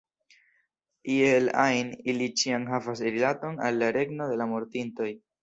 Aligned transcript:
Iel 1.15 1.51
ajn, 1.63 1.91
ili 2.13 2.31
ĉiam 2.41 2.65
havas 2.73 3.05
rilaton 3.09 3.61
al 3.69 3.79
la 3.83 3.93
regno 4.01 4.33
de 4.35 4.43
la 4.43 4.51
mortintoj. 4.57 5.13